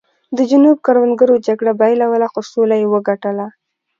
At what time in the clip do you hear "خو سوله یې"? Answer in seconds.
2.33-2.87